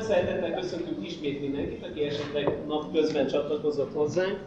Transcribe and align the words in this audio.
Nagy 0.00 0.08
szeretettel 0.08 0.60
köszöntünk 0.60 1.06
ismét 1.06 1.40
mindenkit, 1.40 1.84
aki 1.84 2.02
esetleg 2.02 2.66
napközben 2.66 3.26
csatlakozott 3.26 3.92
hozzánk. 3.92 4.38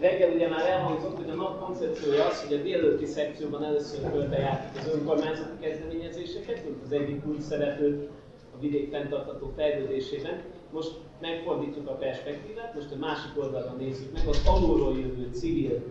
Reggel 0.00 0.30
ugye 0.30 0.48
már 0.48 0.66
elhangzott, 0.66 1.16
hogy 1.16 1.30
a 1.30 1.34
nap 1.34 1.64
koncepciója 1.64 2.26
az, 2.26 2.42
hogy 2.42 2.56
a 2.56 2.62
délelőtti 2.62 3.04
szekcióban 3.04 3.64
először 3.64 4.10
körbejártuk 4.12 4.82
az 4.82 4.94
önkormányzati 4.94 5.58
kezdeményezéseket, 5.60 6.64
mint 6.64 6.76
az 6.84 6.92
egyik 6.92 7.26
új 7.26 7.38
szereplő 7.40 8.08
a 8.56 8.60
vidék 8.60 8.90
fenntartható 8.90 9.52
fejlődésében. 9.56 10.42
Most 10.72 10.92
megfordítjuk 11.20 11.88
a 11.88 11.92
perspektívát, 11.92 12.74
most 12.74 12.92
a 12.92 12.96
másik 12.96 13.38
oldalon 13.38 13.76
nézzük 13.78 14.12
meg, 14.12 14.26
az 14.28 14.40
alulról 14.46 14.98
jövő 14.98 15.28
civil 15.32 15.82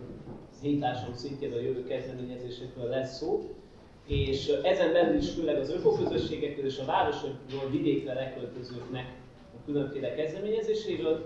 hitásom 0.62 1.14
szintjén 1.14 1.52
a 1.52 1.60
jövő 1.60 1.84
kezdeményezésekről 1.84 2.88
lesz 2.88 3.16
szó 3.16 3.50
és 4.06 4.48
ezen 4.62 4.92
belül 4.92 5.16
is 5.16 5.30
főleg 5.30 5.58
az 5.58 5.70
ökoközösségekről 5.70 6.64
és 6.64 6.78
a 6.78 6.84
városokról 6.84 7.70
vidékre 7.70 8.14
leköltözőknek 8.14 9.14
a 9.54 9.64
különféle 9.64 10.14
kezdeményezéséről. 10.14 11.24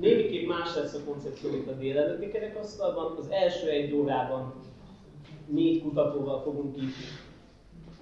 Némiképp 0.00 0.48
más 0.48 0.74
lesz 0.74 0.94
a 0.94 1.04
koncepció, 1.04 1.50
mint 1.50 1.68
a 1.68 1.72
délelőtti 1.72 2.30
kerekasztalban. 2.30 3.16
Az 3.18 3.30
első 3.30 3.68
egy 3.68 3.92
órában 3.92 4.54
négy 5.46 5.82
kutatóval 5.82 6.42
fogunk 6.42 6.76
itt, 6.76 6.94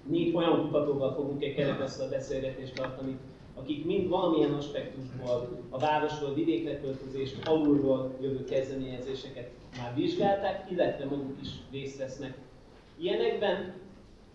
négy 0.09 0.35
olyan 0.35 0.67
kutatóval 0.67 1.15
fogunk 1.15 1.43
egy 1.43 1.55
kerekasztal 1.55 2.09
beszélgetést 2.09 2.75
tartani, 2.75 3.19
akik 3.55 3.85
mind 3.85 4.09
valamilyen 4.09 4.53
aspektusból 4.53 5.49
a 5.71 5.79
városról, 5.79 6.35
vidékre 6.35 6.81
költözést, 6.81 7.49
alulról 7.49 8.17
jövő 8.21 8.45
kezdeményezéseket 8.45 9.51
már 9.79 9.95
vizsgálták, 9.95 10.71
illetve 10.71 11.05
maguk 11.05 11.37
is 11.43 11.49
részt 11.71 11.99
vesznek 11.99 12.35
ilyenekben 13.01 13.75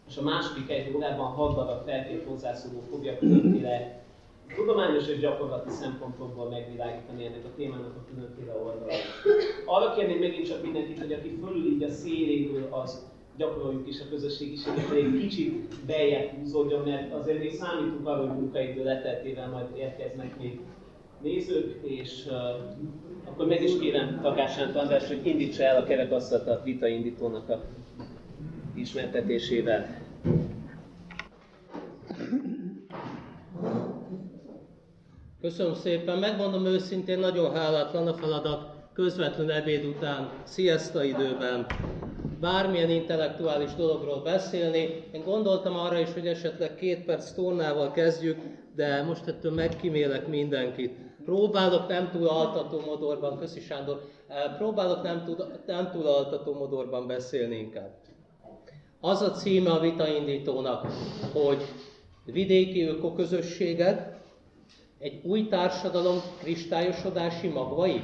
és 0.08 0.18
a 0.18 0.22
második 0.22 0.70
egy 0.70 0.95
órában 0.95 1.27
hat 1.27 1.55
darab 1.55 1.86
feltét 1.86 2.23
hozzászóló 2.27 2.80
fogja 2.90 3.18
különféle 3.18 4.04
tudományos 4.55 5.08
és 5.08 5.20
gyakorlati 5.20 5.70
szempontokból 5.70 6.50
megvilágítani 6.50 7.26
ennek 7.26 7.45
a 7.45 7.55
témának 7.55 7.95
a 7.95 8.05
különféle 8.09 8.53
oldalait. 8.66 9.03
Arra 9.66 9.94
kérném 9.94 10.20
megint 10.20 10.47
csak 10.47 10.64
mindenkit, 10.64 11.00
hogy 11.00 11.14
aki 11.14 11.38
fölül 11.44 11.66
így 11.66 11.84
a 11.84 11.89
széléről, 11.89 12.67
az 12.72 13.14
gyakoroljuk 13.38 13.88
is 13.88 14.00
a 14.00 14.09
közösségiséget, 14.09 14.92
egy 14.92 15.20
kicsit 15.20 15.86
beljebb 15.86 16.30
húzódjon, 16.30 16.88
mert 16.88 17.14
azért 17.14 17.40
még 17.40 17.53
számítunk 17.53 18.08
arra, 18.08 18.28
hogy 18.28 18.40
munkaidő 18.40 18.84
leteltével 18.84 19.50
majd 19.50 19.66
érkeznek 19.78 20.38
még 20.40 20.59
nézők, 21.22 21.80
és 21.84 22.25
uh, 22.28 22.34
akkor 23.25 23.47
meg 23.47 23.64
is 23.64 23.80
kérem 23.80 24.19
Takásánt 24.22 24.75
András, 24.75 25.08
hogy 25.08 25.25
indítsa 25.28 25.64
el 25.64 25.81
a 25.81 25.86
kerekasztalt 25.86 26.47
a 26.47 26.62
vitaindítónak 26.64 27.50
a 27.50 27.62
ismertetésével. 28.76 30.04
Köszönöm 35.42 35.73
szépen, 35.73 36.20
megmondom 36.20 36.66
őszintén, 36.66 37.20
nagyon 37.20 37.53
hálátlan 37.53 38.08
a 38.08 38.14
feladat 38.14 38.73
közvetlen 38.94 39.50
ebéd 39.50 39.86
után, 39.86 40.30
siesta 40.48 41.03
időben 41.03 41.66
bármilyen 42.40 42.90
intellektuális 42.90 43.73
dologról 43.73 44.22
beszélni. 44.22 45.03
Én 45.12 45.23
gondoltam 45.23 45.78
arra 45.78 46.00
is, 46.00 46.14
hogy 46.14 46.28
esetleg 46.28 46.76
két 46.76 47.06
perc 47.06 47.31
tornával 47.31 47.92
kezdjük, 47.92 48.38
de 48.76 49.03
most 49.03 49.28
ettől 49.28 49.53
megkímélek 49.53 50.28
mindenkit. 50.28 50.94
Próbálok 51.26 51.88
nem 51.88 52.09
túl 52.12 52.28
altató 52.28 52.80
modorban, 52.80 53.38
köszi 53.38 53.59
Sándor, 53.59 54.02
próbálok 54.58 55.03
nem 55.03 55.23
túl, 55.23 55.38
nem 55.66 55.90
túl 55.92 56.08
altató 56.08 56.53
modorban 56.53 57.08
beszélni 57.08 57.56
inkább. 57.56 58.05
Az 59.06 59.22
a 59.22 59.31
címe 59.31 59.72
a 59.72 59.80
vitaindítónak, 59.80 60.86
hogy 61.34 61.61
vidéki 62.23 62.84
ökoközösségek, 62.84 64.17
egy 65.00 65.20
új 65.23 65.47
társadalom 65.47 66.17
kristályosodási 66.39 67.47
magvai? 67.47 68.02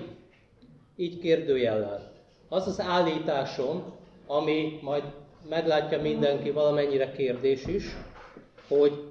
Így 0.96 1.20
kérdőjellel. 1.20 2.12
Az 2.50 2.68
az 2.68 2.80
állításom, 2.82 3.84
ami 4.28 4.80
majd 4.82 5.04
meglátja 5.50 6.02
mindenki 6.02 6.52
valamennyire 6.52 7.12
kérdés 7.12 7.66
is, 7.66 7.84
hogy 8.68 9.04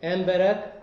emberek 0.00 0.78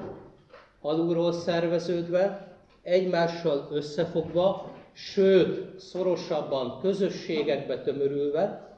alulról 0.82 1.32
szerveződve, 1.32 2.56
egymással 2.84 3.68
összefogva, 3.72 4.72
sőt, 4.94 5.80
szorosabban 5.80 6.80
közösségekbe 6.80 7.82
tömörülve, 7.82 8.71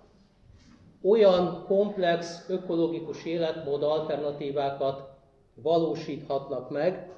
olyan 1.04 1.64
komplex 1.68 2.46
ökológikus 2.50 3.26
életmód 3.26 3.84
alternatívákat 3.84 5.10
valósíthatnak 5.56 6.70
meg, 6.70 7.12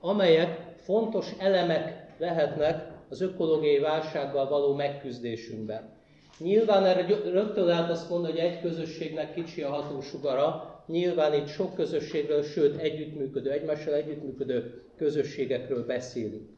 amelyek 0.00 0.74
fontos 0.76 1.34
elemek 1.38 2.14
lehetnek 2.18 2.90
az 3.08 3.20
ökológiai 3.20 3.78
válsággal 3.78 4.48
való 4.48 4.74
megküzdésünkben. 4.74 5.90
Nyilván 6.38 6.84
erre 6.84 7.06
rögtön 7.30 7.64
lehet 7.64 7.90
azt 7.90 8.10
mondani, 8.10 8.32
hogy 8.32 8.40
egy 8.40 8.60
közösségnek 8.60 9.34
kicsi 9.34 9.62
a 9.62 9.70
hatósugara, 9.70 10.72
nyilván 10.86 11.34
itt 11.34 11.46
sok 11.46 11.74
közösségről, 11.74 12.42
sőt 12.42 12.80
együttműködő, 12.80 13.50
egymással 13.50 13.94
együttműködő 13.94 14.82
közösségekről 14.96 15.86
beszélünk. 15.86 16.50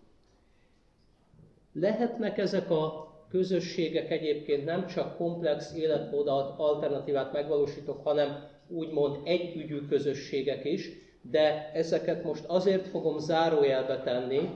Lehetnek 1.72 2.39
ezek 2.39 2.71
a 2.71 3.13
közösségek 3.34 4.11
egyébként 4.11 4.65
nem 4.65 4.87
csak 4.87 5.17
komplex 5.17 5.75
életmód 5.77 6.28
alternatívát 6.56 7.33
megvalósítok, 7.33 8.05
hanem 8.05 8.49
úgymond 8.69 9.17
együgyű 9.25 9.78
közösségek 9.89 10.65
is, 10.65 10.91
de 11.31 11.71
ezeket 11.72 12.25
most 12.25 12.45
azért 12.47 12.89
fogom 12.89 13.19
zárójelbe 13.19 14.00
tenni, 14.00 14.50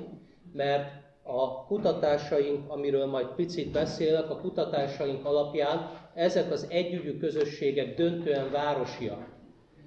mert 0.53 0.91
a 1.23 1.65
kutatásaink, 1.67 2.71
amiről 2.71 3.07
majd 3.07 3.27
picit 3.27 3.71
beszélek, 3.71 4.31
a 4.31 4.41
kutatásaink 4.41 5.25
alapján 5.25 5.91
ezek 6.15 6.53
az 6.53 6.67
együgyű 6.71 7.19
közösségek 7.19 7.95
döntően 7.95 8.51
városiak. 8.51 9.27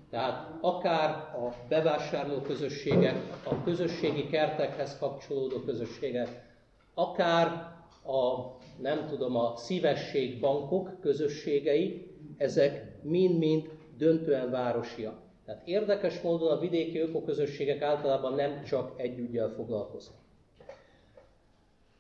Tehát 0.10 0.50
akár 0.62 1.10
a 1.16 1.54
bevásárló 1.70 2.42
közösségek, 2.42 3.16
a 3.44 3.64
közösségi 3.64 4.28
kertekhez 4.28 4.98
kapcsolódó 5.00 5.60
közösségek, 5.60 6.30
akár 6.94 7.48
a 8.04 8.60
nem 8.82 9.08
tudom, 9.08 9.36
a 9.36 9.54
szívességbankok 9.56 11.00
közösségei, 11.02 12.08
ezek 12.38 13.02
mind-mind 13.04 13.70
döntően 13.98 14.52
városiak. 14.52 15.20
Tehát 15.46 15.68
érdekes 15.68 16.22
módon 16.22 16.52
a 16.52 16.60
vidéki 16.60 17.00
ökoközösségek 17.00 17.82
általában 17.82 18.34
nem 18.34 18.64
csak 18.64 18.94
együgyel 18.96 19.54
foglalkoznak. 19.56 20.20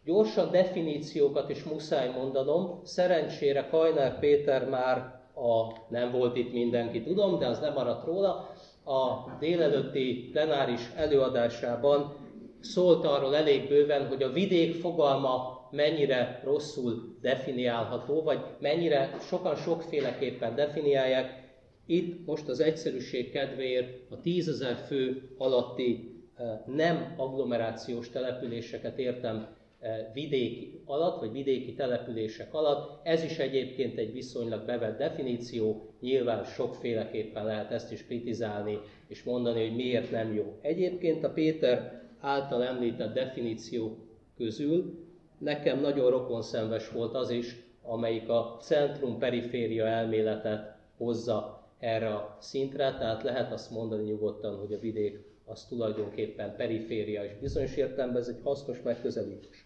Gyorsan 0.05 0.51
definíciókat 0.51 1.49
is 1.49 1.63
muszáj 1.63 2.09
mondanom. 2.09 2.79
Szerencsére 2.83 3.67
Kajnár 3.67 4.19
Péter 4.19 4.69
már 4.69 5.19
a, 5.35 5.77
nem 5.89 6.11
volt 6.11 6.37
itt 6.37 6.53
mindenki, 6.53 7.03
tudom, 7.03 7.39
de 7.39 7.47
az 7.47 7.59
nem 7.59 7.73
maradt 7.73 8.05
róla, 8.05 8.53
a 8.85 9.35
délelőtti 9.39 10.29
plenáris 10.31 10.91
előadásában 10.95 12.15
szólt 12.59 13.05
arról 13.05 13.35
elég 13.35 13.67
bőven, 13.67 14.07
hogy 14.07 14.23
a 14.23 14.31
vidék 14.31 14.75
fogalma 14.75 15.60
mennyire 15.71 16.41
rosszul 16.43 17.17
definiálható, 17.21 18.21
vagy 18.21 18.39
mennyire 18.59 19.17
sokan 19.19 19.55
sokféleképpen 19.55 20.55
definiálják. 20.55 21.49
Itt 21.85 22.25
most 22.25 22.47
az 22.47 22.59
egyszerűség 22.59 23.31
kedvéért 23.31 24.11
a 24.11 24.19
tízezer 24.21 24.75
fő 24.75 25.29
alatti 25.37 26.15
eh, 26.35 26.59
nem 26.65 27.13
agglomerációs 27.17 28.09
településeket 28.09 28.99
értem 28.99 29.47
eh, 29.79 30.05
vidéki 30.13 30.81
alatt, 30.85 31.19
vagy 31.19 31.31
vidéki 31.31 31.73
települések 31.73 32.53
alatt. 32.53 33.07
Ez 33.07 33.23
is 33.23 33.37
egyébként 33.37 33.97
egy 33.97 34.11
viszonylag 34.11 34.65
bevett 34.65 34.97
definíció, 34.97 35.93
nyilván 35.99 36.43
sokféleképpen 36.43 37.45
lehet 37.45 37.71
ezt 37.71 37.91
is 37.91 38.05
kritizálni, 38.05 38.79
és 39.07 39.23
mondani, 39.23 39.67
hogy 39.67 39.75
miért 39.75 40.11
nem 40.11 40.33
jó. 40.33 40.57
Egyébként 40.61 41.23
a 41.23 41.29
Péter 41.29 42.01
által 42.19 42.63
említett 42.63 43.13
definíció 43.13 43.97
közül 44.37 45.09
nekem 45.41 45.79
nagyon 45.79 46.09
rokonszenves 46.09 46.90
volt 46.90 47.16
az 47.16 47.29
is, 47.29 47.55
amelyik 47.84 48.29
a 48.29 48.58
centrum-periféria 48.61 49.85
elméletet 49.85 50.76
hozza 50.97 51.64
erre 51.79 52.14
a 52.14 52.38
szintre, 52.40 52.96
tehát 52.97 53.23
lehet 53.23 53.52
azt 53.52 53.72
mondani 53.72 54.03
nyugodtan, 54.03 54.58
hogy 54.58 54.73
a 54.73 54.79
vidék 54.79 55.29
az 55.46 55.66
tulajdonképpen 55.66 56.55
periféria, 56.55 57.23
és 57.23 57.32
bizonyos 57.40 57.76
értelemben 57.76 58.22
ez 58.22 58.28
egy 58.28 58.41
hasznos 58.43 58.82
megközelítés. 58.82 59.66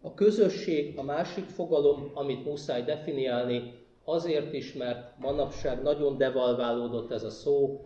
A 0.00 0.14
közösség 0.14 0.98
a 0.98 1.02
másik 1.02 1.44
fogalom, 1.44 2.10
amit 2.14 2.44
muszáj 2.44 2.82
definiálni, 2.82 3.74
azért 4.04 4.52
is, 4.52 4.72
mert 4.72 5.18
manapság 5.18 5.82
nagyon 5.82 6.16
devalválódott 6.16 7.10
ez 7.10 7.22
a 7.22 7.30
szó, 7.30 7.84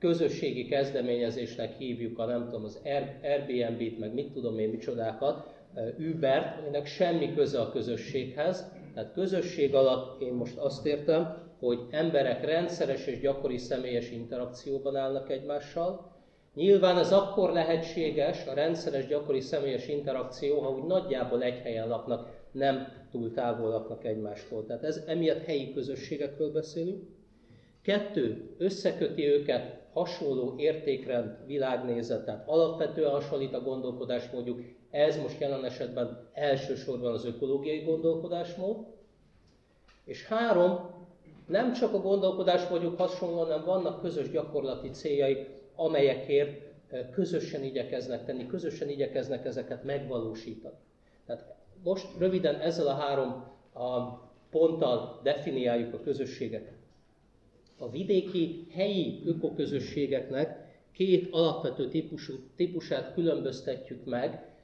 közösségi 0.00 0.66
kezdeményezésnek 0.66 1.76
hívjuk 1.78 2.18
a 2.18 2.24
nem 2.24 2.44
tudom, 2.44 2.64
az 2.64 2.80
Airbnb-t, 3.22 3.98
meg 3.98 4.14
mit 4.14 4.32
tudom 4.32 4.58
én 4.58 4.68
micsodákat, 4.68 5.58
Uber-t, 5.98 6.58
aminek 6.58 6.86
semmi 6.86 7.34
köze 7.34 7.60
a 7.60 7.70
közösséghez. 7.70 8.72
Tehát 8.94 9.12
közösség 9.12 9.74
alatt 9.74 10.22
én 10.22 10.32
most 10.32 10.56
azt 10.56 10.86
értem, 10.86 11.48
hogy 11.58 11.78
emberek 11.90 12.44
rendszeres 12.44 13.06
és 13.06 13.20
gyakori 13.20 13.58
személyes 13.58 14.10
interakcióban 14.10 14.96
állnak 14.96 15.30
egymással. 15.30 16.12
Nyilván 16.54 16.98
ez 16.98 17.12
akkor 17.12 17.52
lehetséges, 17.52 18.46
a 18.46 18.54
rendszeres 18.54 19.06
gyakori 19.06 19.40
személyes 19.40 19.88
interakció, 19.88 20.60
ha 20.60 20.70
úgy 20.70 20.86
nagyjából 20.86 21.42
egy 21.42 21.58
helyen 21.58 21.88
laknak, 21.88 22.28
nem 22.52 22.86
túl 23.10 23.32
távol 23.32 23.68
laknak 23.68 24.04
egymástól. 24.04 24.66
Tehát 24.66 24.84
ez 24.84 25.04
emiatt 25.06 25.44
helyi 25.44 25.72
közösségekről 25.72 26.52
beszélünk. 26.52 27.02
Kettő, 27.82 28.54
összeköti 28.58 29.26
őket 29.26 29.80
hasonló 29.92 30.54
értékrend, 30.56 31.36
világnézet, 31.46 32.24
tehát 32.24 32.48
alapvetően 32.48 33.10
hasonlít 33.10 33.54
a 33.54 33.60
gondolkodásmódjuk, 33.60 34.60
ez 34.90 35.16
most 35.16 35.40
jelen 35.40 35.64
esetben 35.64 36.28
elsősorban 36.32 37.12
az 37.12 37.24
ökológiai 37.24 37.80
gondolkodásmód. 37.80 38.76
És 40.04 40.26
három, 40.26 40.90
nem 41.46 41.72
csak 41.72 41.94
a 41.94 42.00
gondolkodásmódjuk 42.00 42.98
hasonló, 42.98 43.38
hanem 43.38 43.64
vannak 43.64 44.00
közös 44.00 44.30
gyakorlati 44.30 44.90
céljai, 44.90 45.46
amelyekért 45.76 46.62
közösen 47.10 47.62
igyekeznek 47.62 48.24
tenni, 48.24 48.46
közösen 48.46 48.88
igyekeznek 48.88 49.44
ezeket 49.44 49.84
megvalósítani. 49.84 50.74
Tehát 51.26 51.54
most 51.84 52.06
röviden 52.18 52.54
ezzel 52.54 52.86
a 52.86 52.94
három 52.94 53.28
a 53.74 54.18
ponttal 54.50 55.20
definiáljuk 55.22 55.94
a 55.94 56.00
közösségeket. 56.00 56.79
A 57.82 57.90
vidéki 57.90 58.66
helyi 58.70 59.22
ökoközösségeknek 59.24 60.68
két 60.92 61.28
alapvető 61.30 61.88
típusú, 61.88 62.34
típusát 62.56 63.14
különböztetjük 63.14 64.04
meg. 64.04 64.54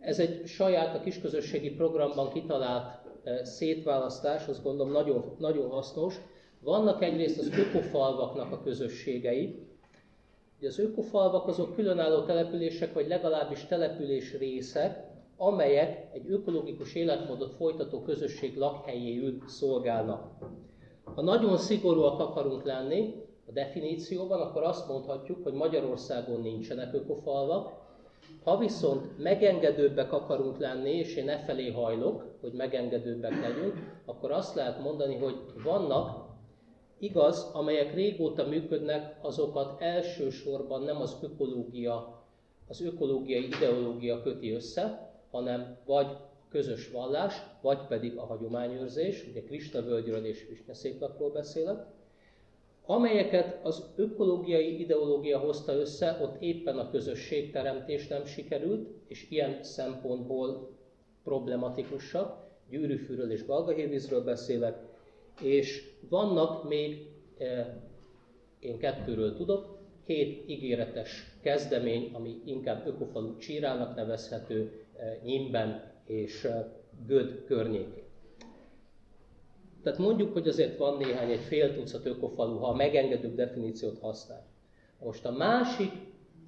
Ez 0.00 0.18
egy 0.18 0.46
saját 0.46 0.96
a 0.96 1.00
kisközösségi 1.00 1.70
programban 1.70 2.32
kitalált 2.32 2.98
e, 3.24 3.44
szétválasztás, 3.44 4.46
azt 4.46 4.62
gondolom 4.62 4.92
nagyon, 4.92 5.36
nagyon 5.38 5.70
hasznos. 5.70 6.14
Vannak 6.60 7.02
egyrészt 7.02 7.38
az 7.38 7.58
ökofalvaknak 7.58 8.52
a 8.52 8.62
közösségei. 8.62 9.66
Ugye 10.58 10.68
az 10.68 10.78
ökofalvak 10.78 11.48
azok 11.48 11.74
különálló 11.74 12.22
települések, 12.22 12.92
vagy 12.94 13.08
legalábbis 13.08 13.64
település 13.64 14.38
részek, 14.38 15.04
amelyek 15.36 16.08
egy 16.12 16.30
ökológikus 16.30 16.94
életmódot 16.94 17.54
folytató 17.54 18.02
közösség 18.02 18.56
lakhelyéül 18.56 19.38
szolgálnak. 19.46 20.30
Ha 21.16 21.22
nagyon 21.22 21.56
szigorúak 21.56 22.20
akarunk 22.20 22.64
lenni 22.64 23.14
a 23.48 23.52
definícióban, 23.52 24.40
akkor 24.40 24.62
azt 24.62 24.88
mondhatjuk, 24.88 25.42
hogy 25.42 25.52
Magyarországon 25.52 26.40
nincsenek 26.40 26.94
ökofalvak, 26.94 27.72
ha 28.44 28.58
viszont 28.58 29.18
megengedőbbek 29.18 30.12
akarunk 30.12 30.58
lenni, 30.58 30.90
és 30.90 31.16
én 31.16 31.28
e 31.28 31.38
felé 31.38 31.70
hajlok, 31.70 32.24
hogy 32.40 32.52
megengedőbbek 32.52 33.40
legyünk, 33.40 34.00
akkor 34.04 34.30
azt 34.30 34.54
lehet 34.54 34.82
mondani, 34.82 35.16
hogy 35.16 35.34
vannak, 35.64 36.24
igaz, 36.98 37.50
amelyek 37.52 37.94
régóta 37.94 38.46
működnek, 38.46 39.18
azokat 39.22 39.80
elsősorban 39.80 40.82
nem 40.82 41.00
az 41.00 41.16
ökológia, 41.22 42.22
az 42.68 42.80
ökológiai 42.80 43.44
ideológia 43.46 44.22
köti 44.22 44.50
össze, 44.50 45.12
hanem 45.30 45.76
vagy 45.86 46.16
közös 46.50 46.90
vallás, 46.90 47.34
vagy 47.60 47.86
pedig 47.86 48.16
a 48.16 48.26
hagyományőrzés, 48.26 49.26
ugye 49.30 49.42
Krista 49.42 49.82
völgyről 49.82 50.24
és 50.24 50.46
Visnyeszéklakról 50.48 51.30
beszélek, 51.30 51.86
amelyeket 52.86 53.58
az 53.62 53.84
ökológiai 53.96 54.80
ideológia 54.80 55.38
hozta 55.38 55.72
össze, 55.72 56.18
ott 56.22 56.42
éppen 56.42 56.78
a 56.78 56.90
közösségteremtés 56.90 58.08
nem 58.08 58.24
sikerült, 58.24 58.88
és 59.06 59.30
ilyen 59.30 59.62
szempontból 59.62 60.70
problematikusak. 61.24 62.44
Gyűrűfűről 62.70 63.30
és 63.30 63.46
Galgahírvízről 63.46 64.24
beszélek, 64.24 64.78
és 65.42 65.90
vannak 66.08 66.68
még, 66.68 67.06
eh, 67.38 67.66
én 68.58 68.78
kettőről 68.78 69.36
tudok, 69.36 69.78
két 70.06 70.48
ígéretes 70.48 71.36
kezdemény, 71.42 72.10
ami 72.12 72.40
inkább 72.44 72.86
ökofalu 72.86 73.36
csírának 73.36 73.96
nevezhető, 73.96 74.84
eh, 74.96 75.16
Nyimben 75.24 75.95
és 76.06 76.48
Göd 77.06 77.44
környékén. 77.44 78.04
Tehát 79.82 79.98
mondjuk, 79.98 80.32
hogy 80.32 80.48
azért 80.48 80.78
van 80.78 80.96
néhány, 80.96 81.30
egy 81.30 81.40
fél 81.40 81.74
tucat 81.74 82.06
ökofalu, 82.06 82.58
ha 82.58 82.66
a 82.66 82.74
megengedőbb 82.74 83.34
definíciót 83.34 83.98
használ. 83.98 84.46
Most 85.00 85.24
a 85.24 85.30
másik, 85.30 85.92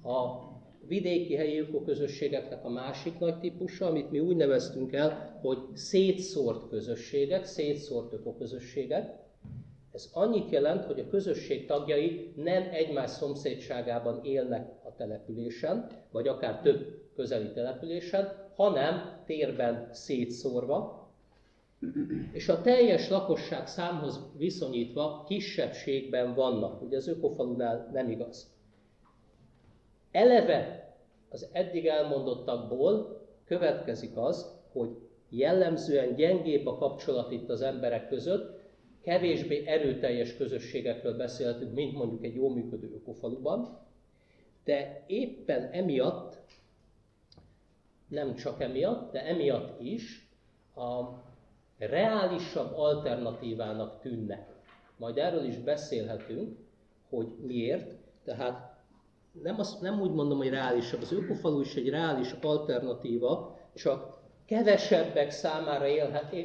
a 0.03 0.49
vidéki 0.87 1.35
helyi 1.35 1.59
ökoközösségeknek 1.59 2.65
a 2.65 2.69
másik 2.69 3.19
nagy 3.19 3.39
típusa, 3.39 3.85
amit 3.85 4.11
mi 4.11 4.19
úgy 4.19 4.35
neveztünk 4.35 4.93
el, 4.93 5.39
hogy 5.41 5.57
szétszórt 5.73 6.69
közösségek, 6.69 7.45
szétszórt 7.45 8.13
ökoközösségek. 8.13 9.17
Ez 9.91 10.09
annyit 10.13 10.49
jelent, 10.49 10.85
hogy 10.85 10.99
a 10.99 11.07
közösség 11.07 11.65
tagjai 11.65 12.33
nem 12.35 12.63
egymás 12.71 13.09
szomszédságában 13.09 14.23
élnek 14.23 14.69
a 14.83 14.95
településen, 14.95 15.87
vagy 16.11 16.27
akár 16.27 16.61
több 16.61 17.01
közeli 17.15 17.51
településen, 17.51 18.48
hanem 18.59 19.21
térben 19.25 19.89
szétszórva, 19.91 21.07
és 22.31 22.49
a 22.49 22.61
teljes 22.61 23.09
lakosság 23.09 23.67
számhoz 23.67 24.19
viszonyítva 24.37 25.23
kisebbségben 25.27 26.33
vannak. 26.33 26.81
Ugye 26.81 26.97
az 26.97 27.07
ökofalunál 27.07 27.89
nem 27.93 28.09
igaz. 28.09 28.53
Eleve 30.11 30.93
az 31.29 31.49
eddig 31.51 31.85
elmondottakból 31.85 33.21
következik 33.45 34.17
az, 34.17 34.59
hogy 34.71 34.89
jellemzően 35.29 36.15
gyengébb 36.15 36.65
a 36.65 36.77
kapcsolat 36.77 37.31
itt 37.31 37.49
az 37.49 37.61
emberek 37.61 38.07
között, 38.07 38.59
kevésbé 39.01 39.63
erőteljes 39.65 40.35
közösségekről 40.35 41.17
beszélhetünk, 41.17 41.73
mint 41.73 41.93
mondjuk 41.93 42.23
egy 42.23 42.35
jó 42.35 42.49
működő 42.49 42.91
ökofaluban, 42.93 43.79
de 44.63 45.03
éppen 45.07 45.69
emiatt 45.71 46.37
nem 48.09 48.35
csak 48.35 48.61
emiatt, 48.61 49.11
de 49.11 49.25
emiatt 49.25 49.81
is 49.81 50.29
a 50.75 51.03
reálisabb 51.77 52.73
alternatívának 52.75 54.01
tűnnek. 54.01 54.47
Majd 54.97 55.17
erről 55.17 55.43
is 55.43 55.57
beszélhetünk, 55.57 56.57
hogy 57.09 57.27
miért. 57.41 57.95
Tehát 58.23 58.77
nem, 59.31 59.59
azt, 59.59 59.81
nem 59.81 60.01
úgy 60.01 60.11
mondom, 60.11 60.37
hogy 60.37 60.49
reálisabb. 60.49 61.01
Az 61.01 61.11
ökofalu 61.11 61.61
is 61.61 61.75
egy 61.75 61.89
reális 61.89 62.31
alternatíva, 62.41 63.57
csak 63.75 64.17
kevesebbek 64.45 65.31
számára 65.31 65.87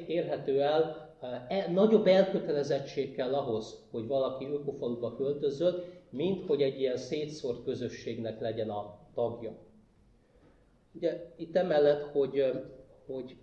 érhető 0.06 0.62
el, 0.62 1.12
e, 1.48 1.70
nagyobb 1.70 2.06
elkötelezettség 2.06 3.14
kell 3.14 3.34
ahhoz, 3.34 3.86
hogy 3.90 4.06
valaki 4.06 4.44
ökofaluba 4.44 5.16
költözön, 5.16 5.82
mint 6.10 6.46
hogy 6.46 6.62
egy 6.62 6.80
ilyen 6.80 6.96
szétszórt 6.96 7.64
közösségnek 7.64 8.40
legyen 8.40 8.70
a 8.70 8.98
tagja. 9.14 9.56
Ugye 10.94 11.32
itt 11.36 11.56
emellett, 11.56 12.02
hogy, 12.02 12.52
hogy 13.06 13.36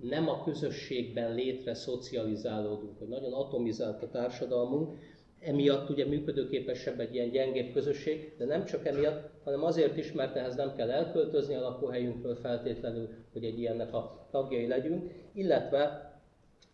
nem 0.00 0.28
a 0.28 0.44
közösségben 0.44 1.34
létre 1.34 1.74
szocializálódunk, 1.74 2.98
hogy 2.98 3.08
nagyon 3.08 3.32
atomizált 3.32 4.02
a 4.02 4.10
társadalmunk, 4.10 4.98
emiatt 5.40 5.90
ugye 5.90 6.06
működőképesebb 6.06 7.00
egy 7.00 7.14
ilyen 7.14 7.30
gyengébb 7.30 7.72
közösség, 7.72 8.34
de 8.38 8.44
nem 8.44 8.64
csak 8.64 8.86
emiatt, 8.86 9.30
hanem 9.44 9.64
azért 9.64 9.96
is, 9.96 10.12
mert 10.12 10.36
ehhez 10.36 10.56
nem 10.56 10.74
kell 10.74 10.90
elköltözni 10.90 11.54
a 11.54 11.60
lakóhelyünkről 11.60 12.34
feltétlenül, 12.34 13.08
hogy 13.32 13.44
egy 13.44 13.58
ilyennek 13.58 13.94
a 13.94 14.26
tagjai 14.30 14.66
legyünk, 14.66 15.10
illetve 15.32 16.10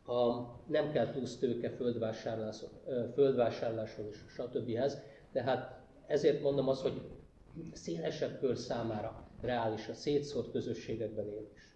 a, 0.07 0.41
nem 0.67 0.93
kell 0.93 1.11
plusz 1.11 1.39
tőke 1.39 1.71
földvásárláshoz 3.15 4.07
és 4.11 4.17
stb. 4.29 4.79
Tehát 5.33 5.81
ezért 6.07 6.43
mondom 6.43 6.69
azt, 6.69 6.83
hogy 6.83 7.01
szélesebb 7.73 8.39
kör 8.39 8.57
számára 8.57 9.26
reális 9.41 9.89
a 9.89 9.95
szétszórt 9.95 10.51
közösségekben 10.51 11.29
élés. 11.29 11.75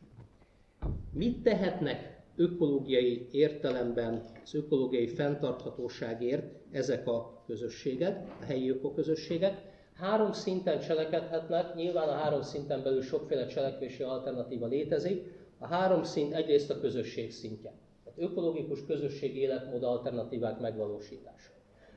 Mit 1.13 1.43
tehetnek 1.43 2.21
ökológiai 2.37 3.29
értelemben, 3.31 4.23
az 4.43 4.55
ökológiai 4.55 5.07
fenntarthatóságért 5.07 6.45
ezek 6.71 7.07
a 7.09 7.43
közösségek, 7.47 8.29
a 8.41 8.45
helyi 8.45 8.71
ökoközösségek? 8.71 9.69
Három 9.95 10.33
szinten 10.33 10.81
cselekedhetnek, 10.81 11.75
nyilván 11.75 12.09
a 12.09 12.13
három 12.13 12.43
szinten 12.43 12.83
belül 12.83 13.03
sokféle 13.03 13.47
cselekvési 13.47 14.03
alternatíva 14.03 14.67
létezik. 14.67 15.39
A 15.59 15.67
három 15.67 16.03
szint 16.03 16.33
egyrészt 16.33 16.71
a 16.71 16.81
közösség 16.81 17.33
szintje. 17.33 17.73
Tehát 18.05 18.19
ökológikus 18.31 18.87
közösségi 18.87 19.41
életmód 19.41 19.83
alternatívák 19.83 20.61
megvalósítása. 20.61 21.51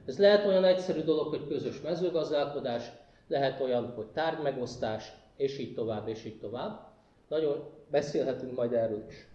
Ez 0.06 0.18
lehet 0.20 0.46
olyan 0.46 0.64
egyszerű 0.64 1.02
dolog, 1.02 1.28
hogy 1.28 1.48
közös 1.48 1.82
mezőgazdálkodás, 1.82 2.92
lehet 3.28 3.62
olyan, 3.62 3.92
hogy 3.96 4.08
tárgymegosztás, 4.08 5.14
és 5.36 5.60
így 5.60 5.74
tovább, 5.74 6.08
és 6.08 6.26
így 6.26 6.40
tovább. 6.40 6.92
Nagyon 7.28 7.70
beszélhetünk 7.92 8.56
majd 8.56 8.74
erről 8.74 9.06
is. 9.08 9.28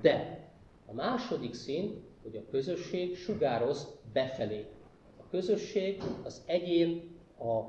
De 0.00 0.44
a 0.86 0.92
második 0.92 1.54
szint, 1.54 1.96
hogy 2.22 2.36
a 2.36 2.50
közösség 2.50 3.16
sugároz 3.16 3.98
befelé. 4.12 4.66
A 5.20 5.28
közösség, 5.30 6.02
az 6.24 6.42
egyén, 6.46 7.16
a 7.38 7.62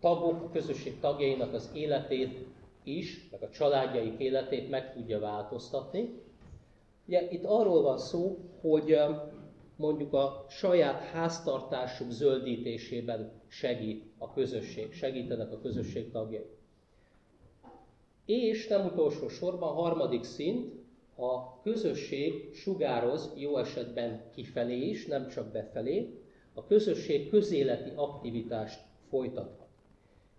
tagok, 0.00 0.42
a 0.42 0.50
közösség 0.50 1.00
tagjainak 1.00 1.52
az 1.52 1.70
életét 1.74 2.46
is, 2.82 3.28
meg 3.30 3.42
a 3.42 3.50
családjaik 3.50 4.18
életét 4.18 4.70
meg 4.70 4.92
tudja 4.92 5.18
változtatni. 5.18 6.22
Ugye 7.06 7.30
itt 7.30 7.44
arról 7.44 7.82
van 7.82 7.98
szó, 7.98 8.38
hogy 8.60 8.98
mondjuk 9.76 10.12
a 10.12 10.46
saját 10.48 11.00
háztartásuk 11.00 12.10
zöldítésében 12.10 13.32
segít 13.48 14.04
a 14.18 14.32
közösség, 14.32 14.92
segítenek 14.92 15.52
a 15.52 15.60
közösség 15.60 16.10
tagjai. 16.10 16.46
És 18.24 18.68
nem 18.68 18.86
utolsó 18.86 19.28
sorban, 19.28 19.74
harmadik 19.74 20.24
szint, 20.24 20.72
a 21.16 21.60
közösség 21.62 22.54
sugároz 22.54 23.32
jó 23.36 23.56
esetben 23.56 24.30
kifelé 24.34 24.88
is, 24.88 25.06
nem 25.06 25.28
csak 25.28 25.52
befelé, 25.52 26.22
a 26.54 26.66
közösség 26.66 27.30
közéleti 27.30 27.92
aktivitást 27.94 28.80
folytathat. 29.08 29.68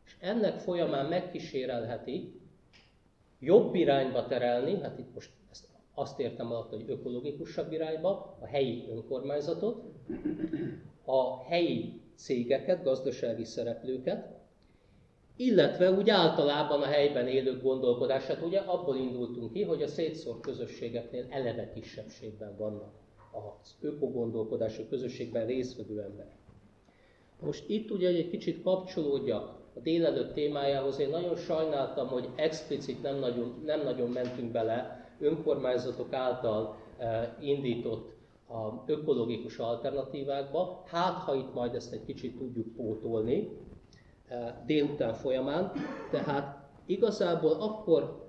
És 0.05 0.15
ennek 0.19 0.59
folyamán 0.59 1.05
megkísérelheti 1.05 2.39
jobb 3.39 3.75
irányba 3.75 4.25
terelni, 4.27 4.81
hát 4.81 4.99
itt 4.99 5.13
most 5.13 5.31
ezt 5.51 5.67
azt 5.93 6.19
értem 6.19 6.51
alatt, 6.51 6.69
hogy 6.69 6.83
ökológikusabb 6.87 7.71
irányba, 7.71 8.37
a 8.39 8.45
helyi 8.45 8.87
önkormányzatot, 8.89 9.83
a 11.05 11.43
helyi 11.43 12.01
cégeket, 12.15 12.83
gazdasági 12.83 13.43
szereplőket, 13.43 14.44
illetve 15.35 15.91
úgy 15.91 16.09
általában 16.09 16.81
a 16.81 16.85
helyben 16.85 17.27
élők 17.27 17.61
gondolkodását, 17.61 18.41
ugye 18.41 18.59
abból 18.59 18.95
indultunk 18.95 19.51
ki, 19.51 19.63
hogy 19.63 19.81
a 19.81 19.87
szétszórt 19.87 20.41
közösségeknél 20.41 21.25
eleve 21.29 21.69
kisebbségben 21.69 22.55
vannak 22.57 22.93
az 23.31 23.75
ökogondolkodású 23.81 24.83
közösségben 24.89 25.45
résztvevő 25.45 26.01
emberek. 26.01 26.37
Most 27.41 27.69
itt 27.69 27.91
ugye 27.91 28.07
egy 28.07 28.29
kicsit 28.29 28.63
kapcsolódjak 28.63 29.63
a 29.75 29.79
délelőtt 29.79 30.33
témájához, 30.33 30.99
én 30.99 31.09
nagyon 31.09 31.35
sajnáltam, 31.35 32.07
hogy 32.07 32.29
explicit 32.35 33.01
nem 33.01 33.19
nagyon, 33.19 33.61
nem 33.65 33.83
nagyon 33.83 34.09
mentünk 34.09 34.51
bele 34.51 35.09
önkormányzatok 35.19 36.13
által 36.13 36.77
eh, 36.97 37.29
indított 37.39 38.13
a 38.47 38.91
ökológikus 38.91 39.57
alternatívákba. 39.57 40.83
Hát, 40.85 41.17
ha 41.17 41.35
itt 41.35 41.53
majd 41.53 41.75
ezt 41.75 41.93
egy 41.93 42.05
kicsit 42.05 42.37
tudjuk 42.37 42.75
pótolni 42.75 43.49
délután 44.65 45.13
folyamán, 45.13 45.71
tehát 46.11 46.57
igazából 46.85 47.51
akkor 47.51 48.23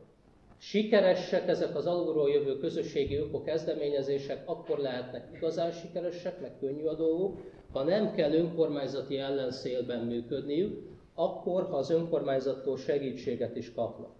sikeresek 0.58 1.48
ezek 1.48 1.76
az 1.76 1.86
alulról 1.86 2.30
jövő 2.30 2.58
közösségi 2.58 3.16
öko 3.16 3.42
kezdeményezések, 3.42 4.42
akkor 4.48 4.78
lehetnek 4.78 5.28
igazán 5.34 5.70
sikeresek, 5.72 6.40
meg 6.40 6.58
könnyű 6.58 6.84
a 6.84 6.94
dolguk, 6.94 7.38
ha 7.72 7.82
nem 7.82 8.12
kell 8.14 8.32
önkormányzati 8.32 9.18
ellenszélben 9.18 10.04
működniük, 10.04 10.88
akkor, 11.14 11.64
ha 11.64 11.76
az 11.76 11.90
önkormányzattól 11.90 12.76
segítséget 12.76 13.56
is 13.56 13.74
kapnak. 13.74 14.10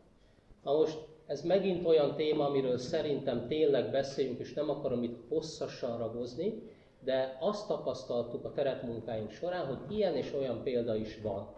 Na 0.63 0.73
most 0.73 0.99
ez 1.27 1.43
megint 1.43 1.87
olyan 1.87 2.15
téma, 2.17 2.45
amiről 2.47 2.79
szerintem 2.79 3.47
tényleg 3.49 3.91
beszéljünk, 3.91 4.39
és 4.39 4.55
nem 4.55 4.71
akarom 4.71 5.03
itt 5.03 5.29
hosszasan 5.29 5.99
ragozni, 5.99 6.63
de 7.05 7.37
azt 7.41 7.69
tapasztaltuk 7.69 8.45
a 8.45 8.53
terepmunkáink 8.53 9.31
során, 9.31 9.67
hogy 9.67 9.97
ilyen 9.97 10.15
és 10.15 10.33
olyan 10.35 10.63
példa 10.63 10.95
is 10.95 11.21
van. 11.23 11.55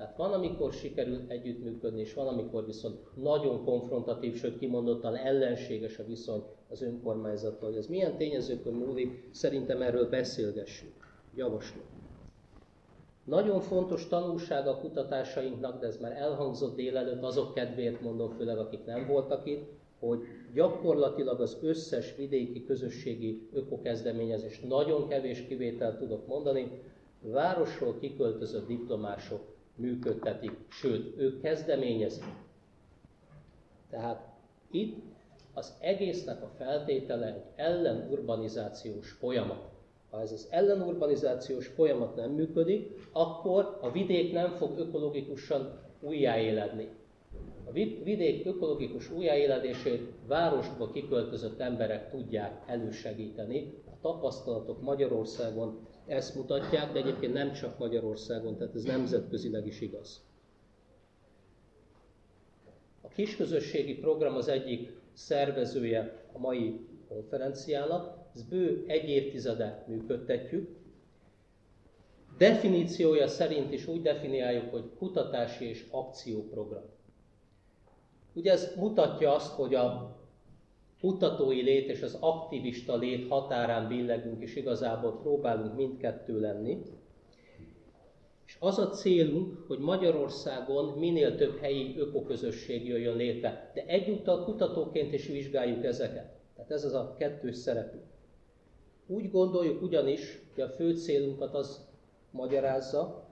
Tehát 0.00 0.16
van, 0.16 0.32
amikor 0.32 0.72
sikerül 0.72 1.20
együttműködni, 1.28 2.00
és 2.00 2.14
van, 2.14 2.26
amikor 2.26 2.66
viszont 2.66 3.16
nagyon 3.22 3.64
konfrontatív, 3.64 4.36
sőt 4.36 4.58
kimondottan 4.58 5.16
ellenséges 5.16 5.98
a 5.98 6.04
viszony 6.04 6.42
az 6.68 6.82
önkormányzattal. 6.82 7.68
Hogy 7.68 7.78
ez 7.78 7.86
milyen 7.86 8.16
tényezőkön 8.16 8.72
múlik, 8.72 9.28
szerintem 9.30 9.82
erről 9.82 10.08
beszélgessünk. 10.08 10.92
Javaslom. 11.34 11.84
Nagyon 13.24 13.60
fontos 13.60 14.08
tanulság 14.08 14.66
a 14.66 14.78
kutatásainknak, 14.78 15.80
de 15.80 15.86
ez 15.86 16.00
már 16.00 16.12
elhangzott 16.12 16.76
délelőtt, 16.76 17.22
azok 17.22 17.54
kedvéért 17.54 18.00
mondom, 18.00 18.30
főleg 18.30 18.58
akik 18.58 18.84
nem 18.84 19.06
voltak 19.06 19.46
itt, 19.46 19.68
hogy 19.98 20.20
gyakorlatilag 20.54 21.40
az 21.40 21.58
összes 21.62 22.16
vidéki 22.16 22.64
közösségi 22.64 23.48
ökokezdeményezés, 23.52 24.60
nagyon 24.60 25.08
kevés 25.08 25.46
kivételt 25.46 25.98
tudok 25.98 26.26
mondani, 26.26 26.82
városról 27.22 27.98
kiköltözött 27.98 28.66
diplomások 28.66 29.49
működtetik, 29.80 30.52
sőt, 30.68 31.18
ők 31.18 31.42
kezdeményezik. 31.42 32.24
Tehát 33.90 34.28
itt 34.70 35.02
az 35.54 35.74
egésznek 35.80 36.42
a 36.42 36.50
feltétele 36.58 37.26
egy 37.26 37.42
ellenurbanizációs 37.56 39.10
folyamat. 39.10 39.68
Ha 40.10 40.20
ez 40.20 40.32
az 40.32 40.46
ellenurbanizációs 40.50 41.66
folyamat 41.66 42.16
nem 42.16 42.30
működik, 42.30 43.08
akkor 43.12 43.78
a 43.80 43.90
vidék 43.90 44.32
nem 44.32 44.50
fog 44.50 44.78
ökológikusan 44.78 45.78
újjáéledni. 46.00 46.88
A 47.64 47.72
vidék 48.04 48.46
ökológikus 48.46 49.10
újjáéledését 49.10 50.12
városba 50.26 50.90
kiköltözött 50.90 51.60
emberek 51.60 52.10
tudják 52.10 52.62
elősegíteni. 52.66 53.74
A 53.86 54.00
tapasztalatok 54.00 54.82
Magyarországon 54.82 55.86
ezt 56.10 56.34
mutatják, 56.34 56.92
de 56.92 56.98
egyébként 56.98 57.32
nem 57.32 57.52
csak 57.52 57.78
Magyarországon, 57.78 58.56
tehát 58.56 58.74
ez 58.74 58.82
nemzetközileg 58.82 59.66
is 59.66 59.80
igaz. 59.80 60.22
A 63.00 63.08
kisközösségi 63.08 63.94
program 63.94 64.34
az 64.34 64.48
egyik 64.48 64.92
szervezője 65.12 66.24
a 66.32 66.38
mai 66.38 66.80
konferenciának, 67.08 68.18
ez 68.34 68.42
bő 68.42 68.84
egy 68.86 69.08
évtizede 69.08 69.84
működtetjük. 69.88 70.68
Definíciója 72.38 73.28
szerint 73.28 73.72
is 73.72 73.86
úgy 73.86 74.02
definiáljuk, 74.02 74.70
hogy 74.70 74.90
kutatási 74.98 75.64
és 75.64 75.86
akcióprogram. 75.90 76.84
Ugye 78.32 78.52
ez 78.52 78.72
mutatja 78.76 79.34
azt, 79.34 79.52
hogy 79.52 79.74
a 79.74 80.16
kutatói 81.00 81.62
lét 81.62 81.88
és 81.88 82.02
az 82.02 82.16
aktivista 82.20 82.96
lét 82.96 83.28
határán 83.28 83.88
billegünk, 83.88 84.42
és 84.42 84.56
igazából 84.56 85.18
próbálunk 85.20 85.76
mindkettő 85.76 86.40
lenni. 86.40 86.82
És 88.46 88.56
az 88.60 88.78
a 88.78 88.88
célunk, 88.88 89.64
hogy 89.66 89.78
Magyarországon 89.78 90.98
minél 90.98 91.36
több 91.36 91.58
helyi 91.58 91.94
ökoközösség 91.98 92.86
jöjjön 92.86 93.16
létre, 93.16 93.70
de 93.74 93.84
egyúttal 93.86 94.44
kutatóként 94.44 95.12
is 95.12 95.26
vizsgáljuk 95.26 95.84
ezeket. 95.84 96.38
Tehát 96.54 96.70
ez 96.70 96.84
az 96.84 96.94
a 96.94 97.14
kettős 97.18 97.56
szerepünk. 97.56 98.04
Úgy 99.06 99.30
gondoljuk 99.30 99.82
ugyanis, 99.82 100.42
hogy 100.54 100.62
a 100.62 100.68
fő 100.68 100.96
célunkat 100.96 101.54
az 101.54 101.88
magyarázza, 102.30 103.28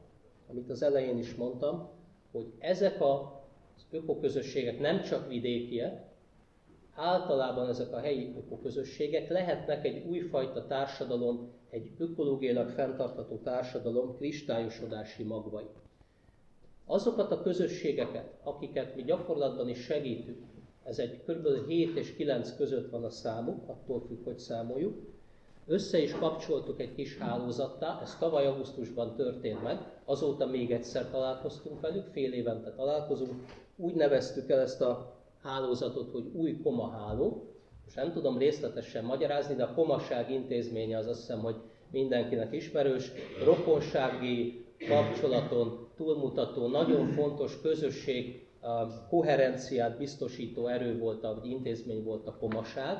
amit 0.51 0.71
az 0.71 0.83
elején 0.83 1.19
is 1.19 1.35
mondtam, 1.35 1.91
hogy 2.33 2.53
ezek 2.59 3.01
az 3.01 3.87
ökoközösségek 3.91 4.81
nem 4.81 5.03
csak 5.03 5.29
vidékiek, 5.29 6.08
általában 6.99 7.69
ezek 7.69 7.93
a 7.93 7.99
helyi 7.99 8.35
ökoközösségek 8.37 9.29
lehetnek 9.29 9.85
egy 9.85 10.07
újfajta 10.07 10.67
társadalom, 10.67 11.51
egy 11.71 11.91
ökológiailag 11.99 12.69
fenntartható 12.69 13.37
társadalom 13.37 14.17
kristályosodási 14.17 15.23
magvai. 15.23 15.67
Azokat 16.87 17.31
a 17.31 17.43
közösségeket, 17.43 18.39
akiket 18.43 18.97
mi 18.97 19.03
gyakorlatban 19.03 19.69
is 19.69 19.79
segítünk, 19.79 20.47
ez 20.85 20.99
egy 20.99 21.23
kb. 21.27 21.67
7 21.67 21.97
és 21.97 22.15
9 22.15 22.57
között 22.57 22.91
van 22.91 23.05
a 23.05 23.11
számuk, 23.11 23.69
attól 23.69 24.01
függ, 24.07 24.25
hogy 24.25 24.39
számoljuk, 24.39 24.99
össze 25.67 25.99
is 25.99 26.13
kapcsoltuk 26.13 26.81
egy 26.81 26.95
kis 26.95 27.19
hálózattá, 27.19 28.01
ez 28.03 28.17
tavaly 28.17 28.47
augusztusban 28.47 29.15
történt 29.15 29.63
meg, 29.63 29.79
azóta 30.05 30.47
még 30.47 30.71
egyszer 30.71 31.11
találkoztunk 31.11 31.81
velük, 31.81 32.07
fél 32.07 32.33
évente 32.33 32.73
találkozunk, 32.73 33.45
úgy 33.77 33.95
neveztük 33.95 34.51
el 34.51 34.61
ezt 34.61 34.81
a 34.81 35.18
hálózatot, 35.49 36.11
hogy 36.11 36.31
új 36.33 36.61
koma 36.63 36.91
háló. 36.91 37.53
Most 37.85 37.97
nem 37.97 38.13
tudom 38.13 38.39
részletesen 38.39 39.05
magyarázni, 39.05 39.55
de 39.55 39.63
a 39.63 39.75
komaság 39.75 40.31
intézménye 40.31 40.99
az 40.99 41.07
azt 41.07 41.21
hiszem, 41.21 41.41
hogy 41.41 41.57
mindenkinek 41.91 42.53
ismerős, 42.53 43.13
rokonsági 43.45 44.65
kapcsolaton 44.89 45.89
túlmutató, 45.97 46.67
nagyon 46.67 47.07
fontos 47.07 47.61
közösség, 47.61 48.47
koherenciát 49.09 49.99
biztosító 49.99 50.67
erő 50.67 50.99
volt, 50.99 51.23
vagy 51.23 51.51
intézmény 51.51 52.05
volt 52.05 52.27
a 52.27 52.37
komaság. 52.41 52.97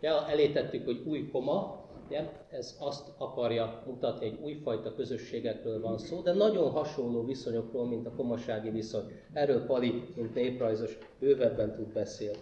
Ja, 0.00 0.28
elétettük, 0.28 0.84
hogy 0.84 1.02
új 1.06 1.30
koma, 1.30 1.84
Ugye? 2.06 2.28
Ez 2.50 2.76
azt 2.80 3.08
akarja 3.18 3.82
mutatni, 3.86 4.26
egy 4.26 4.38
újfajta 4.42 4.94
közösségekről 4.94 5.80
van 5.80 5.98
szó, 5.98 6.20
de 6.20 6.32
nagyon 6.32 6.70
hasonló 6.70 7.24
viszonyokról, 7.24 7.86
mint 7.86 8.06
a 8.06 8.14
komasági 8.16 8.70
viszony. 8.70 9.04
Erről 9.32 9.66
Pali, 9.66 10.02
mint 10.16 10.34
néprajzos, 10.34 10.98
bővebben 11.18 11.74
tud 11.74 11.92
beszélni. 11.92 12.38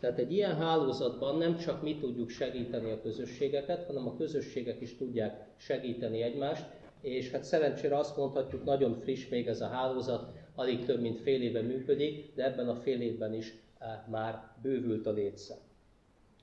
Tehát 0.00 0.18
egy 0.18 0.32
ilyen 0.32 0.56
hálózatban 0.56 1.38
nem 1.38 1.56
csak 1.56 1.82
mi 1.82 1.98
tudjuk 1.98 2.28
segíteni 2.28 2.90
a 2.90 3.00
közösségeket, 3.00 3.86
hanem 3.86 4.06
a 4.06 4.16
közösségek 4.16 4.80
is 4.80 4.96
tudják 4.96 5.46
segíteni 5.56 6.22
egymást, 6.22 6.66
és 7.00 7.30
hát 7.30 7.44
szerencsére 7.44 7.96
azt 7.98 8.16
mondhatjuk, 8.16 8.64
nagyon 8.64 8.94
friss 8.94 9.28
még 9.28 9.46
ez 9.46 9.60
a 9.60 9.66
hálózat, 9.66 10.32
alig 10.54 10.84
több 10.84 11.00
mint 11.00 11.20
fél 11.20 11.42
éve 11.42 11.62
működik, 11.62 12.34
de 12.34 12.44
ebben 12.44 12.68
a 12.68 12.74
fél 12.74 13.00
évben 13.00 13.34
is 13.34 13.54
eh, 13.78 13.88
már 14.10 14.52
bővült 14.62 15.06
a 15.06 15.10
létszám. 15.10 15.67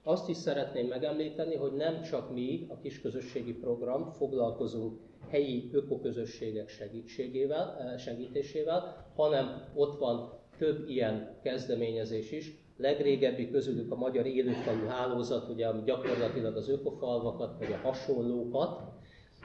Azt 0.07 0.29
is 0.29 0.37
szeretném 0.37 0.87
megemlíteni, 0.87 1.55
hogy 1.55 1.73
nem 1.73 2.01
csak 2.01 2.33
mi, 2.33 2.65
a 2.69 2.79
kisközösségi 2.79 3.53
program 3.53 4.11
foglalkozunk 4.11 4.99
helyi 5.29 5.69
ökoközösségek 5.73 6.69
segítségével, 6.69 7.77
eh, 7.79 7.97
segítésével, 7.97 9.07
hanem 9.15 9.63
ott 9.73 9.99
van 9.99 10.33
több 10.57 10.89
ilyen 10.89 11.37
kezdeményezés 11.43 12.31
is, 12.31 12.51
legrégebbi 12.77 13.51
közülük 13.51 13.91
a 13.91 13.95
Magyar 13.95 14.25
Élőfalu 14.25 14.85
Hálózat, 14.85 15.49
ugye, 15.49 15.67
ami 15.67 15.81
gyakorlatilag 15.83 16.55
az 16.55 16.69
ökofalvakat, 16.69 17.57
vagy 17.57 17.71
a 17.71 17.87
hasonlókat, 17.87 18.81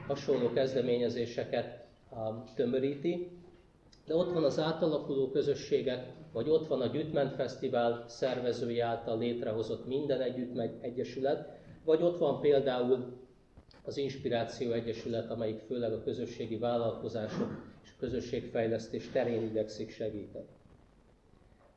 hasonló 0.07 0.51
kezdeményezéseket 0.53 1.87
um, 2.11 2.43
tömöríti. 2.55 3.31
De 4.05 4.15
ott 4.15 4.33
van 4.33 4.43
az 4.43 4.59
átalakuló 4.59 5.29
közösségek, 5.29 6.13
vagy 6.31 6.49
ott 6.49 6.67
van 6.67 6.81
a 6.81 6.87
Gyütment 6.87 7.33
Fesztivál 7.33 8.03
szervezői 8.07 8.79
által 8.79 9.17
létrehozott 9.17 9.87
minden 9.87 10.21
együtt 10.21 10.59
egyesület, 10.81 11.49
vagy 11.85 12.01
ott 12.01 12.17
van 12.17 12.39
például 12.39 13.19
az 13.83 13.97
Inspiráció 13.97 14.71
Egyesület, 14.71 15.31
amelyik 15.31 15.59
főleg 15.59 15.93
a 15.93 16.03
közösségi 16.03 16.57
vállalkozások 16.57 17.49
és 17.83 17.89
a 17.89 17.99
közösségfejlesztés 17.99 19.09
terén 19.11 19.41
igyekszik 19.43 19.89
segíteni. 19.91 20.45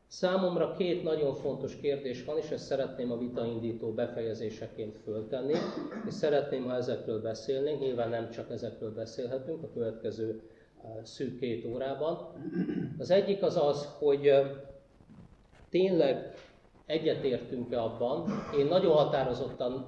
Számomra 0.06 0.74
két 0.76 1.02
nagyon 1.02 1.34
fontos 1.34 1.76
kérdés 1.76 2.24
van, 2.24 2.36
és 2.38 2.50
ezt 2.50 2.64
szeretném 2.66 3.12
a 3.12 3.18
vitaindító 3.18 3.92
befejezéseként 3.92 4.96
föltenni, 5.04 5.52
és 6.06 6.14
szeretném, 6.14 6.64
ha 6.64 6.74
ezekről 6.74 7.20
beszélnénk, 7.22 7.80
nyilván 7.80 8.08
nem 8.08 8.30
csak 8.30 8.50
ezekről 8.50 8.94
beszélhetünk 8.94 9.62
a 9.62 9.70
következő 9.72 10.42
szűk 11.02 11.38
két 11.38 11.64
órában. 11.64 12.18
Az 12.98 13.10
egyik 13.10 13.42
az 13.42 13.56
az, 13.56 13.88
hogy 13.98 14.32
tényleg 15.70 16.34
egyetértünk-e 16.86 17.82
abban, 17.82 18.28
én 18.58 18.66
nagyon 18.66 18.92
határozottan 18.92 19.86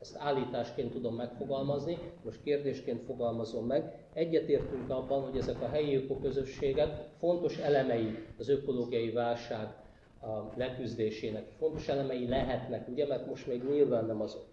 ezt 0.00 0.16
állításként 0.18 0.92
tudom 0.92 1.14
megfogalmazni, 1.14 1.98
most 2.24 2.42
kérdésként 2.42 3.04
fogalmazom 3.04 3.66
meg, 3.66 4.06
egyetértünk 4.12 4.90
abban, 4.90 5.22
hogy 5.22 5.36
ezek 5.36 5.62
a 5.62 5.68
helyi 5.68 5.94
ökoközösségek 5.96 7.08
fontos 7.18 7.58
elemei 7.58 8.18
az 8.38 8.48
ökológiai 8.48 9.10
válság 9.10 9.68
a 10.20 10.52
leküzdésének, 10.56 11.46
fontos 11.58 11.88
elemei 11.88 12.28
lehetnek, 12.28 12.88
ugye, 12.88 13.06
mert 13.06 13.26
most 13.26 13.46
még 13.46 13.62
nyilván 13.62 14.04
nem 14.04 14.20
azok. 14.20 14.44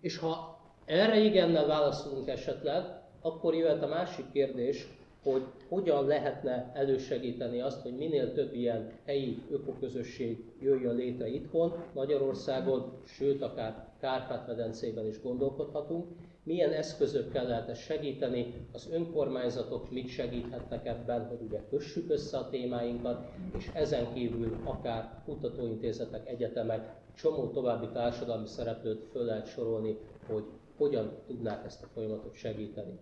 És 0.00 0.18
ha 0.18 0.58
erre 0.84 1.18
igennel 1.18 1.66
válaszolunk 1.66 2.28
esetleg, 2.28 2.99
akkor 3.20 3.54
jöhet 3.54 3.82
a 3.82 3.86
másik 3.86 4.30
kérdés, 4.32 4.88
hogy 5.22 5.42
hogyan 5.68 6.06
lehetne 6.06 6.70
elősegíteni 6.74 7.60
azt, 7.60 7.82
hogy 7.82 7.96
minél 7.96 8.32
több 8.32 8.54
ilyen 8.54 8.90
helyi 9.04 9.42
ökoközösség 9.50 10.44
jöjjön 10.60 10.94
létre 10.94 11.28
itthon, 11.28 11.72
Magyarországon, 11.94 12.92
sőt 13.04 13.42
akár 13.42 13.88
Kárpát-medencében 14.00 15.06
is 15.06 15.22
gondolkodhatunk, 15.22 16.06
milyen 16.42 16.72
eszközökkel 16.72 17.46
lehet 17.46 17.68
ezt 17.68 17.80
segíteni, 17.80 18.54
az 18.72 18.88
önkormányzatok 18.92 19.90
mit 19.90 20.08
segíthetnek 20.08 20.86
ebben, 20.86 21.26
hogy 21.26 21.38
ugye 21.42 21.60
kössük 21.70 22.10
össze 22.10 22.38
a 22.38 22.48
témáinkat, 22.48 23.28
és 23.56 23.70
ezen 23.74 24.12
kívül 24.12 24.56
akár 24.64 25.22
kutatóintézetek, 25.24 26.28
egyetemek, 26.28 26.94
csomó 27.14 27.46
további 27.50 27.88
társadalmi 27.92 28.46
szereplőt 28.46 29.04
föl 29.10 29.24
lehet 29.24 29.46
sorolni, 29.46 29.96
hogy 30.26 30.44
hogyan 30.76 31.12
tudnák 31.26 31.64
ezt 31.64 31.82
a 31.82 31.86
folyamatot 31.94 32.34
segíteni. 32.34 32.98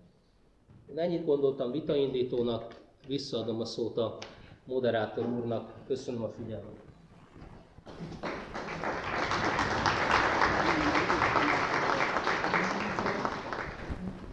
Én 0.90 0.98
ennyit 0.98 1.24
gondoltam 1.24 1.70
vitaindítónak, 1.70 2.80
visszaadom 3.06 3.60
a 3.60 3.64
szót 3.64 3.96
a 3.96 4.18
moderátor 4.64 5.26
úrnak. 5.26 5.72
Köszönöm 5.86 6.22
a 6.22 6.28
figyelmet. 6.28 6.76